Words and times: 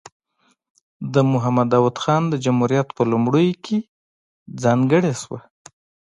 د 1.13 1.15
محمد 1.31 1.67
داود 1.73 1.95
خان 2.03 2.23
د 2.29 2.33
جمهوریت 2.45 2.87
په 2.97 3.01
لومړیو 3.11 3.59
کې 3.65 3.77
ځانګړې 4.63 5.13
شوه. 5.21 5.39